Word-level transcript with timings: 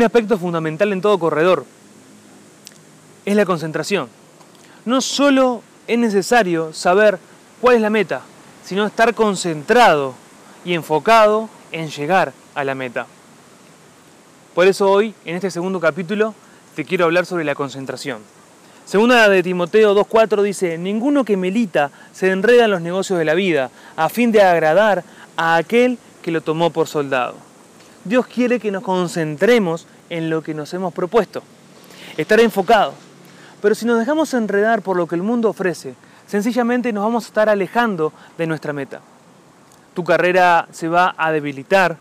aspecto 0.00 0.38
fundamental 0.38 0.90
en 0.92 1.02
todo 1.02 1.18
corredor 1.18 1.66
es 3.26 3.36
la 3.36 3.44
concentración. 3.44 4.08
No 4.86 5.02
solo 5.02 5.62
es 5.86 5.98
necesario 5.98 6.72
saber 6.72 7.18
cuál 7.60 7.76
es 7.76 7.82
la 7.82 7.90
meta, 7.90 8.22
sino 8.64 8.86
estar 8.86 9.14
concentrado 9.14 10.14
y 10.64 10.72
enfocado 10.72 11.50
en 11.72 11.90
llegar 11.90 12.32
a 12.54 12.64
la 12.64 12.74
meta. 12.74 13.06
Por 14.54 14.66
eso 14.66 14.90
hoy, 14.90 15.14
en 15.24 15.36
este 15.36 15.50
segundo 15.50 15.80
capítulo, 15.80 16.34
te 16.74 16.84
quiero 16.84 17.04
hablar 17.04 17.26
sobre 17.26 17.44
la 17.44 17.54
concentración. 17.54 18.20
Segunda 18.84 19.28
de 19.28 19.42
Timoteo 19.42 19.94
2.4 19.94 20.42
dice, 20.42 20.78
ninguno 20.78 21.24
que 21.24 21.36
milita 21.36 21.90
se 22.12 22.30
enreda 22.30 22.64
en 22.64 22.70
los 22.70 22.82
negocios 22.82 23.18
de 23.18 23.24
la 23.24 23.34
vida, 23.34 23.70
a 23.96 24.08
fin 24.08 24.32
de 24.32 24.42
agradar 24.42 25.04
a 25.36 25.56
aquel 25.56 25.98
que 26.22 26.30
lo 26.30 26.40
tomó 26.40 26.70
por 26.70 26.88
soldado. 26.88 27.51
Dios 28.04 28.26
quiere 28.26 28.58
que 28.58 28.70
nos 28.70 28.82
concentremos 28.82 29.86
en 30.10 30.28
lo 30.28 30.42
que 30.42 30.54
nos 30.54 30.74
hemos 30.74 30.92
propuesto, 30.92 31.42
estar 32.16 32.40
enfocados. 32.40 32.94
Pero 33.60 33.74
si 33.74 33.86
nos 33.86 33.98
dejamos 33.98 34.34
enredar 34.34 34.82
por 34.82 34.96
lo 34.96 35.06
que 35.06 35.14
el 35.14 35.22
mundo 35.22 35.48
ofrece, 35.48 35.94
sencillamente 36.26 36.92
nos 36.92 37.04
vamos 37.04 37.24
a 37.24 37.28
estar 37.28 37.48
alejando 37.48 38.12
de 38.36 38.46
nuestra 38.46 38.72
meta. 38.72 39.00
Tu 39.94 40.02
carrera 40.02 40.66
se 40.72 40.88
va 40.88 41.14
a 41.16 41.30
debilitar, 41.30 41.96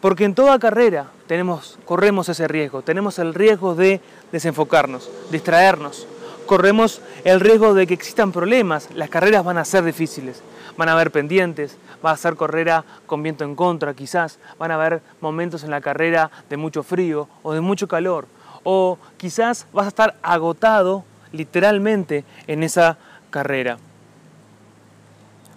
porque 0.00 0.24
en 0.24 0.34
toda 0.34 0.58
carrera 0.58 1.06
tenemos, 1.26 1.78
corremos 1.84 2.28
ese 2.28 2.46
riesgo, 2.46 2.82
tenemos 2.82 3.18
el 3.18 3.34
riesgo 3.34 3.74
de 3.74 4.00
desenfocarnos, 4.30 5.10
distraernos, 5.30 6.06
corremos 6.46 7.00
el 7.24 7.40
riesgo 7.40 7.74
de 7.74 7.86
que 7.86 7.94
existan 7.94 8.30
problemas, 8.30 8.88
las 8.94 9.10
carreras 9.10 9.44
van 9.44 9.58
a 9.58 9.64
ser 9.64 9.82
difíciles, 9.82 10.40
van 10.76 10.88
a 10.88 10.92
haber 10.92 11.10
pendientes, 11.10 11.78
va 12.04 12.10
a 12.10 12.16
ser 12.16 12.36
carrera 12.36 12.84
con 13.06 13.22
viento 13.22 13.44
en 13.44 13.54
contra 13.54 13.94
quizás, 13.94 14.38
van 14.58 14.70
a 14.70 14.74
haber 14.74 15.02
momentos 15.20 15.64
en 15.64 15.70
la 15.70 15.80
carrera 15.80 16.30
de 16.48 16.56
mucho 16.56 16.82
frío 16.82 17.28
o 17.42 17.52
de 17.52 17.60
mucho 17.60 17.88
calor, 17.88 18.26
o 18.62 18.98
quizás 19.16 19.66
vas 19.72 19.86
a 19.86 19.88
estar 19.88 20.16
agotado 20.22 21.04
literalmente 21.32 22.24
en 22.46 22.62
esa 22.62 22.98
carrera. 23.30 23.78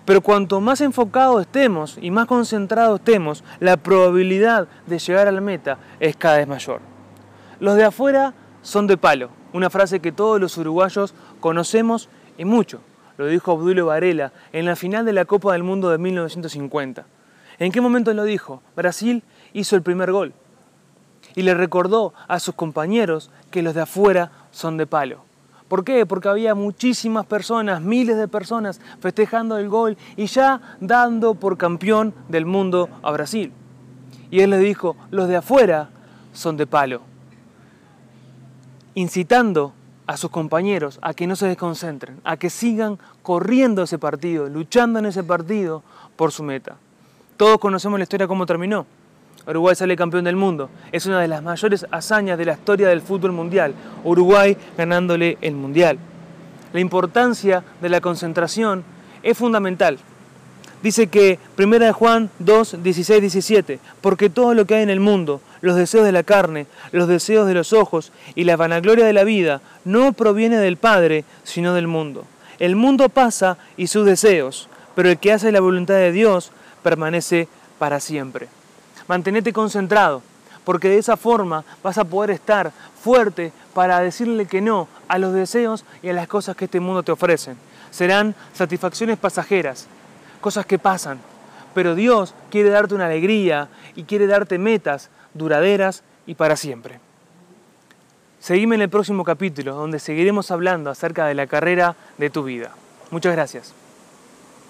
Pero 0.06 0.22
cuanto 0.22 0.60
más 0.60 0.82
enfocados 0.82 1.42
estemos 1.42 2.00
y 2.02 2.10
más 2.10 2.26
concentrados 2.26 3.00
estemos, 3.00 3.44
la 3.60 3.78
probabilidad 3.78 4.68
de 4.88 4.98
llegar 4.98 5.28
a 5.28 5.32
la 5.32 5.42
meta 5.42 5.78
es 6.00 6.16
cada 6.16 6.38
vez 6.38 6.48
mayor. 6.48 6.82
Los 7.60 7.76
de 7.76 7.84
afuera 7.84 8.34
son 8.64 8.88
de 8.88 8.98
palo, 8.98 9.30
una 9.54 9.70
frase 9.70 10.00
que 10.00 10.12
todos 10.12 10.42
los 10.42 10.58
uruguayos 10.58 11.14
conocemos 11.40 12.10
y 12.40 12.46
mucho. 12.46 12.82
Lo 13.20 13.26
dijo 13.26 13.52
Obdulio 13.52 13.88
Varela 13.88 14.32
en 14.54 14.64
la 14.64 14.78
final 14.78 15.04
de 15.04 15.12
la 15.12 15.26
Copa 15.26 15.52
del 15.52 15.62
Mundo 15.62 15.90
de 15.90 15.98
1950. 15.98 17.06
¿En 17.60 17.70
qué 17.70 17.82
momento 17.82 18.14
lo 18.14 18.24
dijo? 18.24 18.64
Brasil 18.78 19.24
hizo 19.52 19.76
el 19.76 19.82
primer 19.82 20.14
gol 20.14 20.32
y 21.36 21.42
le 21.42 21.54
recordó 21.54 22.14
a 22.30 22.40
sus 22.40 22.56
compañeros 22.56 23.30
que 23.52 23.62
los 23.62 23.76
de 23.76 23.82
afuera 23.82 24.32
son 24.52 24.78
de 24.78 24.88
palo. 24.88 25.26
¿Por 25.68 25.84
qué? 25.84 26.06
Porque 26.06 26.30
había 26.30 26.56
muchísimas 26.56 27.26
personas, 27.26 27.82
miles 27.82 28.16
de 28.16 28.30
personas 28.30 28.80
festejando 29.02 29.58
el 29.58 29.68
gol 29.68 29.98
y 30.16 30.28
ya 30.28 30.78
dando 30.80 31.34
por 31.34 31.58
campeón 31.58 32.14
del 32.30 32.46
mundo 32.46 32.88
a 33.04 33.12
Brasil. 33.12 33.52
Y 34.32 34.40
él 34.40 34.52
les 34.52 34.62
dijo, 34.62 34.96
los 35.12 35.28
de 35.28 35.36
afuera 35.36 35.90
son 36.32 36.56
de 36.56 36.68
palo 36.68 37.02
incitando 39.00 39.74
a 40.10 40.18
sus 40.18 40.32
compañeros 40.32 40.98
a 41.04 41.14
que 41.14 41.28
no 41.28 41.36
se 41.36 41.46
desconcentren, 41.46 42.20
a 42.24 42.36
que 42.36 42.50
sigan 42.50 42.98
corriendo 43.22 43.84
ese 43.84 44.00
partido, 44.00 44.50
luchando 44.50 44.98
en 44.98 45.06
ese 45.06 45.24
partido 45.24 45.84
por 46.16 46.32
su 46.32 46.42
meta. 46.42 46.78
Todos 47.38 47.60
conocemos 47.60 48.00
la 48.00 48.04
historia 48.04 48.28
cómo 48.28 48.48
terminó. 48.48 48.88
Uruguay 49.46 49.76
sale 49.76 49.96
campeón 49.96 50.24
del 50.24 50.36
mundo. 50.36 50.72
Es 50.92 51.06
una 51.06 51.22
de 51.22 51.28
las 51.28 51.44
mayores 51.44 51.86
hazañas 51.92 52.40
de 52.40 52.46
la 52.46 52.54
historia 52.54 52.88
del 52.88 53.02
fútbol 53.02 53.34
mundial. 53.34 53.76
Uruguay 54.04 54.58
ganándole 54.76 55.38
el 55.42 55.54
mundial. 55.54 56.00
La 56.74 56.80
importancia 56.80 57.64
de 57.80 57.90
la 57.90 58.02
concentración 58.02 58.84
es 59.22 59.38
fundamental. 59.38 60.00
Dice 60.82 61.06
que 61.06 61.38
1 61.56 61.94
Juan 61.94 62.32
2, 62.40 62.82
16, 62.82 63.22
17, 63.22 63.80
porque 64.02 64.32
todo 64.32 64.56
lo 64.56 64.66
que 64.66 64.74
hay 64.74 64.82
en 64.82 64.90
el 64.90 65.02
mundo, 65.02 65.40
los 65.62 65.76
deseos 65.76 66.06
de 66.06 66.12
la 66.12 66.24
carne, 66.24 66.68
los 66.92 67.08
deseos 67.08 67.48
de 67.48 67.54
los 67.54 67.74
ojos 67.74 68.12
y 68.36 68.44
la 68.44 68.58
vanagloria 68.58 69.06
de 69.06 69.14
la 69.14 69.24
vida 69.24 69.62
no 69.86 70.14
proviene 70.14 70.58
del 70.58 70.78
Padre, 70.78 71.26
sino 71.44 71.74
del 71.74 71.88
mundo. 71.88 72.26
El 72.60 72.76
mundo 72.76 73.10
pasa 73.10 73.58
y 73.78 73.88
sus 73.88 74.06
deseos, 74.06 74.68
pero 74.96 75.10
el 75.10 75.18
que 75.18 75.32
hace 75.32 75.52
la 75.52 75.62
voluntad 75.62 75.96
de 75.96 76.12
Dios 76.12 76.52
permanece 76.84 77.48
para 77.78 78.00
siempre. 78.00 78.48
Mantenete 79.08 79.54
concentrado, 79.54 80.22
porque 80.64 80.90
de 80.90 80.98
esa 80.98 81.18
forma 81.18 81.64
vas 81.82 81.98
a 81.98 82.04
poder 82.04 82.32
estar 82.32 82.72
fuerte 83.02 83.52
para 83.74 84.00
decirle 84.02 84.46
que 84.46 84.62
no 84.62 84.88
a 85.08 85.18
los 85.18 85.34
deseos 85.34 85.86
y 86.04 86.10
a 86.10 86.14
las 86.14 86.28
cosas 86.28 86.56
que 86.56 86.66
este 86.66 86.80
mundo 86.80 87.02
te 87.02 87.12
ofrece. 87.12 87.56
Serán 87.92 88.36
satisfacciones 88.54 89.18
pasajeras, 89.18 89.88
cosas 90.42 90.66
que 90.66 90.78
pasan, 90.78 91.20
pero 91.74 91.96
Dios 91.96 92.34
quiere 92.50 92.70
darte 92.70 92.96
una 92.96 93.06
alegría 93.06 93.70
y 93.96 94.04
quiere 94.04 94.28
darte 94.28 94.58
metas 94.58 95.10
duraderas 95.34 96.04
y 96.26 96.36
para 96.36 96.56
siempre. 96.56 97.00
Seguime 98.40 98.76
en 98.76 98.82
el 98.82 98.90
próximo 98.90 99.24
capítulo 99.24 99.76
donde 99.76 100.00
seguiremos 100.00 100.50
hablando 100.52 100.90
acerca 100.90 101.26
de 101.28 101.36
la 101.36 101.48
carrera 101.48 101.96
de 102.18 102.30
tu 102.30 102.44
vida. 102.44 102.72
Muchas 103.12 103.34
gracias. 103.34 103.74